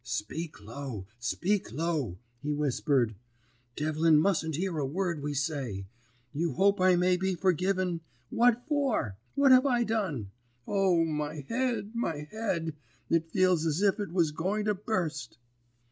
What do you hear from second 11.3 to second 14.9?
head, my head! It feels as if it was going to